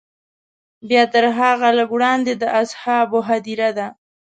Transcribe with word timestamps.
بیا 0.89 1.03
تر 1.13 1.23
هغه 1.39 1.67
لږ 1.77 1.89
وړاندې 1.93 2.31
د 2.37 2.43
اصحابو 2.61 3.19
هدیره 3.29 3.69
ده. 3.77 3.87